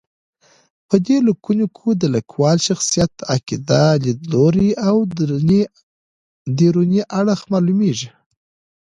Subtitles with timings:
[0.87, 4.95] په دې لیکنو کې د لیکوال شخصیت، عقیده، لید لوری او
[6.61, 8.09] دروني اړخ معلومېږي.